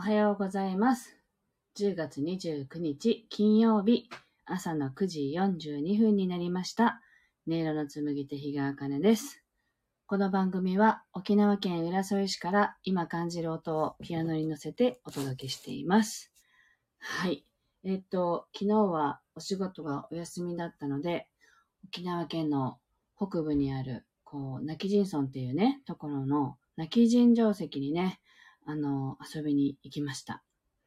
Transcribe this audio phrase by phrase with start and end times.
[0.00, 1.18] おはようございます。
[1.78, 4.08] 10月29日金曜日
[4.46, 7.02] 朝の9時42分になりました。
[7.46, 9.44] 音色の紡手日川茜です。
[10.06, 16.32] この番組は沖縄県浦添市から今感じる音をピアノに乗せてお届けしています。
[16.98, 17.44] はい。
[17.84, 21.28] えっと、昨日はお仕事がお休みだったので、
[21.84, 22.78] 沖縄県の
[23.18, 28.18] 北部にある、こう、泣き人村っていうね、ところの泣き人定石にね、
[28.66, 30.42] あの、遊びに行きました。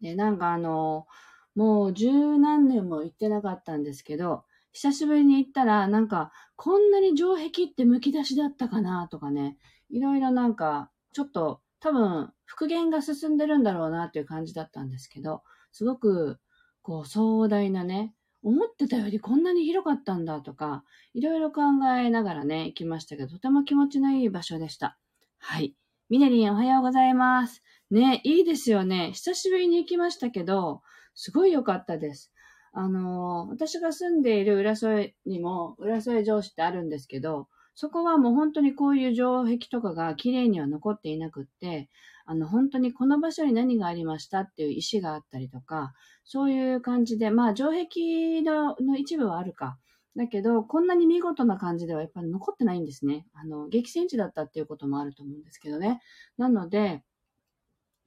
[0.00, 1.06] で、なんかあの、
[1.54, 9.56] もう十何年も行ってなかったんですけど、久しぶりに行ったら、なんか、こんなに城壁って剥き出しだったかなとかね、
[9.90, 15.42] いろいろなんか、ちょっと、多分、復元が進んでるんだろうなっていう感じだったんですけど、
[15.72, 16.38] すごく、
[16.82, 21.62] こう、壮大なね、思ってたよりこんなに広かったんだとか、いろいろ考
[21.98, 24.98] えながらね、行きましたけど、とても気持ちのいい場所でした。
[25.38, 25.74] はい。
[26.10, 27.62] みねりんおはようございます。
[27.90, 29.12] ね、いいですよね。
[29.12, 30.80] 久しぶりに行きましたけど、
[31.14, 32.32] すごい良かったです。
[32.72, 41.90] あの私が住んでいる浦添にも、浦添城址ってあるんですけど、そこはもう本当にこういう城壁とかが綺麗には残っていなくって、
[42.24, 45.92] あの、本当にこの場所に何がありましたっていう石があったりとか、
[46.24, 49.78] そういう感じで、まあ、城壁のの一部はあるか。
[50.18, 53.24] だけど、こんなに見事な感じではやっぱり残ってないんですね。
[53.34, 56.02] あの、激戦地だったっていうこともあると思うんですけどね。
[56.36, 57.04] なので、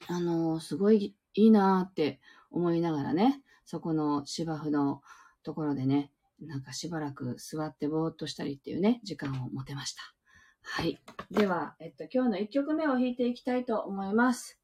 [0.09, 2.19] あの、すごいいいなーって
[2.51, 5.01] 思いながらね、そこの芝生の
[5.43, 10.01] ところでね、なんかしばらく座ってぼーっとしたりっていうね、時間を持てました。
[10.63, 10.99] はい。
[11.31, 14.59] では、えっと、今日の1曲目を弾いていきたいと思います。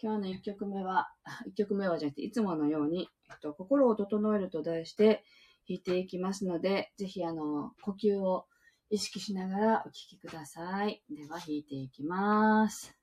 [0.00, 1.08] 今日の1曲目は、
[1.48, 5.24] 1曲目はじゃなくて、いつものように、えっと、心を整えると題して
[5.68, 8.46] 弾いていきますので、ぜひ、あの、呼吸を
[8.90, 11.02] 意識しながらお聴きください。
[11.10, 13.01] では、弾いていきます。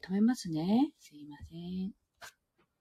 [0.00, 0.90] 止めますね。